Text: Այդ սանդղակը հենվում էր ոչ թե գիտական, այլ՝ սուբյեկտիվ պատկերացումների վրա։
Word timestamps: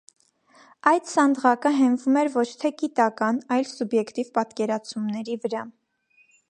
Այդ 0.91 1.11
սանդղակը 1.11 1.71
հենվում 1.81 2.17
էր 2.23 2.31
ոչ 2.37 2.47
թե 2.65 2.73
գիտական, 2.81 3.41
այլ՝ 3.57 3.69
սուբյեկտիվ 3.75 4.35
պատկերացումների 4.41 5.43
վրա։ 5.45 5.67